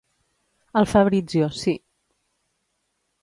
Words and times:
El 0.81 0.87
Fabrizio, 0.93 1.49
sí. 1.59 1.75